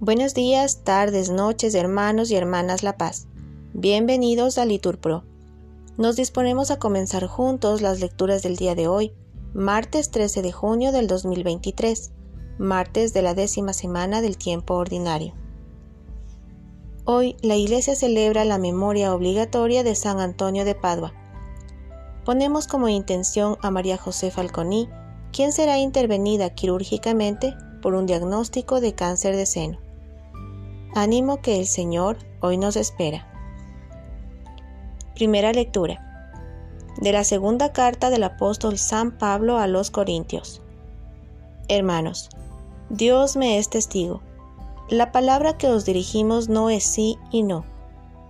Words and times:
Buenos 0.00 0.34
días, 0.34 0.84
tardes, 0.84 1.30
noches, 1.30 1.74
hermanos 1.74 2.30
y 2.30 2.36
hermanas 2.36 2.82
La 2.82 2.98
Paz. 2.98 3.26
Bienvenidos 3.72 4.58
a 4.58 4.66
Litur 4.66 4.98
Pro. 4.98 5.24
Nos 5.96 6.16
disponemos 6.16 6.70
a 6.70 6.78
comenzar 6.78 7.26
juntos 7.26 7.80
las 7.80 8.00
lecturas 8.00 8.42
del 8.42 8.56
día 8.56 8.74
de 8.74 8.86
hoy, 8.86 9.14
martes 9.54 10.10
13 10.10 10.42
de 10.42 10.52
junio 10.52 10.92
del 10.92 11.06
2023, 11.06 12.12
martes 12.58 13.14
de 13.14 13.22
la 13.22 13.32
décima 13.32 13.72
semana 13.72 14.20
del 14.20 14.36
tiempo 14.36 14.74
ordinario. 14.74 15.32
Hoy 17.06 17.36
la 17.42 17.56
Iglesia 17.56 17.94
celebra 17.94 18.44
la 18.44 18.58
memoria 18.58 19.14
obligatoria 19.14 19.84
de 19.84 19.94
San 19.94 20.20
Antonio 20.20 20.66
de 20.66 20.74
Padua. 20.74 21.14
Ponemos 22.24 22.66
como 22.66 22.88
intención 22.88 23.56
a 23.62 23.70
María 23.70 23.96
José 23.96 24.30
Falconi, 24.30 24.88
quien 25.34 25.52
será 25.52 25.78
intervenida 25.78 26.50
quirúrgicamente 26.50 27.56
por 27.82 27.94
un 27.94 28.06
diagnóstico 28.06 28.80
de 28.80 28.94
cáncer 28.94 29.34
de 29.34 29.46
seno. 29.46 29.78
Ánimo 30.94 31.42
que 31.42 31.58
el 31.58 31.66
Señor 31.66 32.18
hoy 32.40 32.56
nos 32.56 32.76
espera. 32.76 33.26
Primera 35.16 35.52
lectura. 35.52 36.00
De 37.00 37.10
la 37.10 37.24
segunda 37.24 37.72
carta 37.72 38.10
del 38.10 38.22
apóstol 38.22 38.78
San 38.78 39.18
Pablo 39.18 39.58
a 39.58 39.66
los 39.66 39.90
Corintios. 39.90 40.62
Hermanos, 41.66 42.28
Dios 42.88 43.36
me 43.36 43.58
es 43.58 43.68
testigo. 43.68 44.22
La 44.88 45.10
palabra 45.10 45.58
que 45.58 45.66
os 45.66 45.84
dirigimos 45.84 46.48
no 46.48 46.70
es 46.70 46.84
sí 46.84 47.18
y 47.32 47.42
no, 47.42 47.64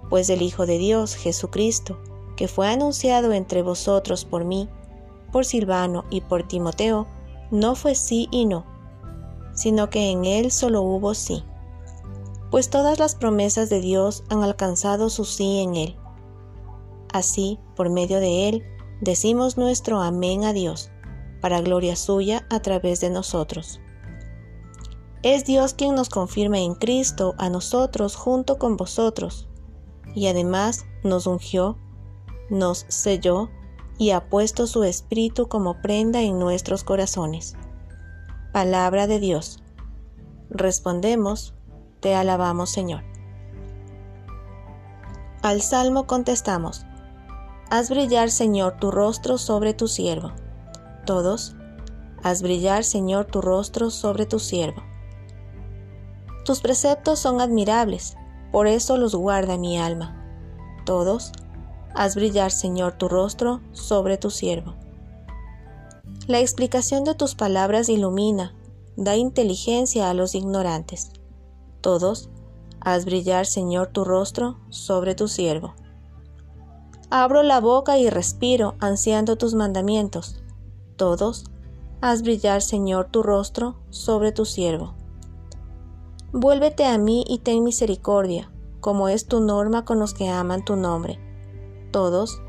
pues 0.08 0.30
el 0.30 0.40
Hijo 0.40 0.64
de 0.64 0.78
Dios, 0.78 1.16
Jesucristo, 1.16 1.98
que 2.36 2.48
fue 2.48 2.68
anunciado 2.68 3.34
entre 3.34 3.60
vosotros 3.60 4.24
por 4.24 4.46
mí, 4.46 4.70
por 5.34 5.44
Silvano 5.44 6.06
y 6.08 6.22
por 6.22 6.48
Timoteo, 6.48 7.06
no 7.50 7.74
fue 7.74 7.94
sí 7.94 8.26
y 8.30 8.46
no, 8.46 8.64
sino 9.52 9.90
que 9.90 10.10
en 10.10 10.24
él 10.24 10.50
solo 10.50 10.80
hubo 10.80 11.12
sí 11.12 11.44
pues 12.54 12.70
todas 12.70 13.00
las 13.00 13.16
promesas 13.16 13.68
de 13.68 13.80
Dios 13.80 14.22
han 14.28 14.44
alcanzado 14.44 15.10
su 15.10 15.24
sí 15.24 15.58
en 15.58 15.74
Él. 15.74 15.96
Así, 17.12 17.58
por 17.74 17.90
medio 17.90 18.20
de 18.20 18.48
Él, 18.48 18.64
decimos 19.00 19.56
nuestro 19.56 20.00
amén 20.00 20.44
a 20.44 20.52
Dios, 20.52 20.92
para 21.40 21.60
gloria 21.62 21.96
suya 21.96 22.46
a 22.50 22.60
través 22.60 23.00
de 23.00 23.10
nosotros. 23.10 23.80
Es 25.24 25.44
Dios 25.44 25.74
quien 25.74 25.96
nos 25.96 26.08
confirma 26.08 26.60
en 26.60 26.76
Cristo 26.76 27.34
a 27.38 27.50
nosotros 27.50 28.14
junto 28.14 28.56
con 28.56 28.76
vosotros, 28.76 29.48
y 30.14 30.28
además 30.28 30.86
nos 31.02 31.26
ungió, 31.26 31.76
nos 32.50 32.86
selló 32.86 33.50
y 33.98 34.10
ha 34.10 34.28
puesto 34.28 34.66
su 34.66 34.84
Espíritu 34.84 35.48
como 35.48 35.80
prenda 35.80 36.22
en 36.22 36.38
nuestros 36.38 36.84
corazones. 36.84 37.54
Palabra 38.52 39.06
de 39.06 39.20
Dios. 39.20 39.62
Respondemos, 40.50 41.54
te 42.00 42.14
alabamos, 42.14 42.70
Señor. 42.70 43.02
Al 45.42 45.60
salmo 45.62 46.06
contestamos, 46.06 46.86
Haz 47.70 47.90
brillar, 47.90 48.30
Señor, 48.30 48.76
tu 48.78 48.90
rostro 48.90 49.38
sobre 49.38 49.74
tu 49.74 49.88
siervo. 49.88 50.32
Todos, 51.06 51.56
haz 52.22 52.42
brillar, 52.42 52.84
Señor, 52.84 53.24
tu 53.24 53.40
rostro 53.40 53.90
sobre 53.90 54.26
tu 54.26 54.38
siervo. 54.38 54.82
Tus 56.44 56.60
preceptos 56.60 57.18
son 57.18 57.40
admirables, 57.40 58.16
por 58.52 58.66
eso 58.66 58.96
los 58.96 59.14
guarda 59.14 59.56
mi 59.56 59.78
alma. 59.78 60.14
Todos, 60.84 61.32
haz 61.94 62.14
brillar, 62.14 62.50
Señor, 62.50 62.94
tu 62.98 63.08
rostro 63.08 63.60
sobre 63.72 64.18
tu 64.18 64.30
siervo. 64.30 64.74
La 66.26 66.40
explicación 66.40 67.04
de 67.04 67.14
tus 67.14 67.34
palabras 67.34 67.88
ilumina, 67.88 68.54
da 68.96 69.16
inteligencia 69.16 70.10
a 70.10 70.14
los 70.14 70.34
ignorantes 70.34 71.10
todos, 71.84 72.30
haz 72.80 73.04
brillar, 73.04 73.44
Señor, 73.44 73.88
tu 73.88 74.04
rostro 74.04 74.56
sobre 74.70 75.14
tu 75.14 75.28
siervo. 75.28 75.74
Abro 77.10 77.42
la 77.42 77.60
boca 77.60 77.98
y 77.98 78.08
respiro, 78.08 78.74
ansiando 78.80 79.36
tus 79.36 79.52
mandamientos. 79.52 80.42
Todos, 80.96 81.44
haz 82.00 82.22
brillar, 82.22 82.62
Señor, 82.62 83.08
tu 83.10 83.22
rostro 83.22 83.76
sobre 83.90 84.32
tu 84.32 84.46
siervo. 84.46 84.94
Vuélvete 86.32 86.86
a 86.86 86.96
mí 86.96 87.22
y 87.28 87.40
ten 87.40 87.62
misericordia, 87.64 88.50
como 88.80 89.10
es 89.10 89.26
tu 89.26 89.40
norma 89.40 89.84
con 89.84 89.98
los 89.98 90.14
que 90.14 90.30
aman 90.30 90.64
tu 90.64 90.74
nombre. 90.74 91.20
Todos, 91.94 92.42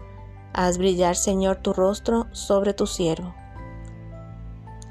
haz 0.53 0.79
brillar, 0.79 1.15
Señor, 1.15 1.57
tu 1.57 1.71
rostro 1.71 2.25
sobre 2.31 2.73
tu 2.73 2.87
siervo. 2.87 3.35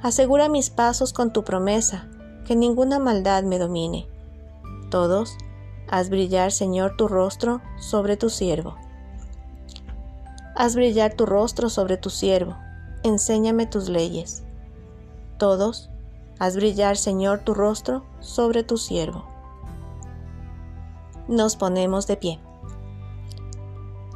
Asegura 0.01 0.49
mis 0.49 0.71
pasos 0.71 1.13
con 1.13 1.33
tu 1.33 1.43
promesa, 1.43 2.09
que 2.47 2.55
ninguna 2.55 3.01
maldad 3.01 3.43
me 3.43 3.59
domine 3.59 4.15
todos, 4.95 5.37
haz 5.89 6.09
brillar, 6.09 6.53
Señor, 6.53 6.97
tu 6.97 7.09
rostro 7.09 7.61
sobre 7.79 8.17
tu 8.17 8.31
siervo. 8.31 8.77
Haz 10.55 10.77
brillar 10.77 11.15
tu 11.15 11.27
rostro 11.27 11.69
sobre 11.69 11.97
tu 11.97 12.11
siervo, 12.11 12.55
enséñame 13.03 13.67
tus 13.67 13.89
leyes. 13.89 14.45
Todos, 15.37 15.91
haz 16.39 16.55
brillar, 16.55 16.97
Señor, 16.97 17.41
tu 17.41 17.55
rostro 17.55 18.05
sobre 18.21 18.63
tu 18.63 18.77
siervo. 18.77 19.25
Nos 21.27 21.57
ponemos 21.57 22.07
de 22.07 22.17
pie. 22.17 22.41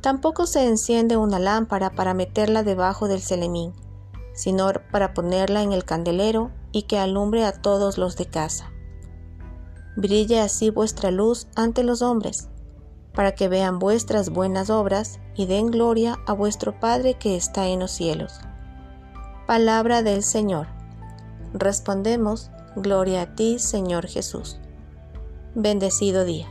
Tampoco 0.00 0.46
se 0.46 0.66
enciende 0.66 1.16
una 1.16 1.38
lámpara 1.38 1.90
para 1.90 2.14
meterla 2.14 2.62
debajo 2.62 3.06
del 3.08 3.20
celemín, 3.20 3.74
sino 4.32 4.70
para 4.90 5.12
ponerla 5.12 5.62
en 5.62 5.72
el 5.72 5.84
candelero 5.84 6.50
y 6.72 6.82
que 6.82 6.98
alumbre 6.98 7.44
a 7.44 7.52
todos 7.52 7.98
los 7.98 8.16
de 8.16 8.26
casa. 8.26 8.70
Brille 9.96 10.40
así 10.40 10.70
vuestra 10.70 11.10
luz 11.10 11.46
ante 11.56 11.82
los 11.82 12.00
hombres, 12.00 12.48
para 13.12 13.34
que 13.34 13.48
vean 13.48 13.78
vuestras 13.78 14.30
buenas 14.30 14.70
obras 14.70 15.20
y 15.34 15.46
den 15.46 15.70
gloria 15.70 16.16
a 16.26 16.32
vuestro 16.32 16.78
Padre 16.78 17.14
que 17.14 17.36
está 17.36 17.68
en 17.68 17.80
los 17.80 17.90
cielos. 17.90 18.40
Palabra 19.46 20.02
del 20.02 20.22
Señor. 20.22 20.68
Respondemos, 21.52 22.50
Gloria 22.76 23.22
a 23.22 23.34
ti, 23.34 23.58
Señor 23.58 24.06
Jesús. 24.06 24.60
Bendecido 25.56 26.24
día. 26.24 26.46